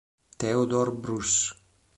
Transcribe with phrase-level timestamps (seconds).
[0.39, 1.53] Theodore Bruce